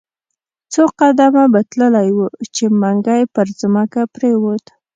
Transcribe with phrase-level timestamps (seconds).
[0.73, 4.65] څو قدمه به تللی وو، چې منګی پر مځکه پریووت.